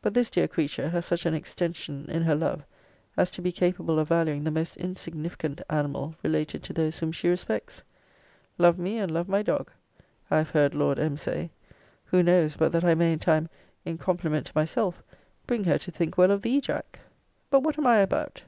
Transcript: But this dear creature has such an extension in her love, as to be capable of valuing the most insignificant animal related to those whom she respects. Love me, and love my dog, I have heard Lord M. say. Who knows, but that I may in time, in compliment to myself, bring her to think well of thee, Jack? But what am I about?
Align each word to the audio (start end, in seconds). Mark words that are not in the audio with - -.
But 0.00 0.14
this 0.14 0.28
dear 0.28 0.48
creature 0.48 0.88
has 0.88 1.06
such 1.06 1.24
an 1.24 1.34
extension 1.34 2.06
in 2.10 2.22
her 2.22 2.34
love, 2.34 2.64
as 3.16 3.30
to 3.30 3.40
be 3.40 3.52
capable 3.52 4.00
of 4.00 4.08
valuing 4.08 4.42
the 4.42 4.50
most 4.50 4.76
insignificant 4.76 5.60
animal 5.70 6.16
related 6.24 6.64
to 6.64 6.72
those 6.72 6.98
whom 6.98 7.12
she 7.12 7.28
respects. 7.28 7.84
Love 8.58 8.76
me, 8.76 8.98
and 8.98 9.12
love 9.14 9.28
my 9.28 9.40
dog, 9.40 9.70
I 10.32 10.38
have 10.38 10.50
heard 10.50 10.74
Lord 10.74 10.98
M. 10.98 11.16
say. 11.16 11.52
Who 12.06 12.24
knows, 12.24 12.56
but 12.56 12.72
that 12.72 12.82
I 12.82 12.96
may 12.96 13.12
in 13.12 13.20
time, 13.20 13.48
in 13.84 13.98
compliment 13.98 14.46
to 14.46 14.52
myself, 14.56 15.00
bring 15.46 15.62
her 15.62 15.78
to 15.78 15.92
think 15.92 16.18
well 16.18 16.32
of 16.32 16.42
thee, 16.42 16.60
Jack? 16.60 16.98
But 17.48 17.62
what 17.62 17.78
am 17.78 17.86
I 17.86 17.98
about? 17.98 18.42